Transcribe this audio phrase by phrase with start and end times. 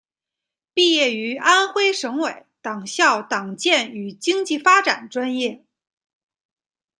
[0.73, 5.63] 毕业于安徽省委党校党建与经济发展专业。